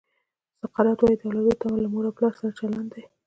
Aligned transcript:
سقراط 0.61 0.99
وایي 1.01 1.17
د 1.17 1.21
اولادونو 1.25 1.59
تمه 1.61 1.77
له 1.83 1.89
مور 1.93 2.03
او 2.07 2.15
پلار 2.17 2.33
سره 2.39 2.51
چلند 2.59 2.89
دی. 2.93 3.03